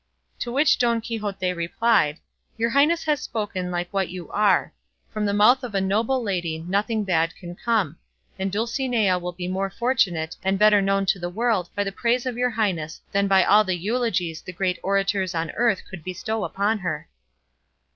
[0.39, 2.17] To which Don Quixote replied,
[2.57, 4.73] "Your highness has spoken like what you are;
[5.11, 7.97] from the mouth of a noble lady nothing bad can come;
[8.39, 12.25] and Dulcinea will be more fortunate, and better known to the world by the praise
[12.25, 16.45] of your highness than by all the eulogies the greatest orators on earth could bestow
[16.45, 17.07] upon her."